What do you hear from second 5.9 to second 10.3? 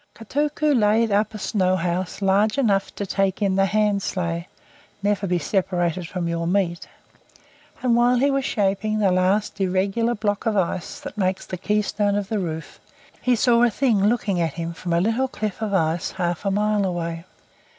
from your meat), and while he was shaping the last irregular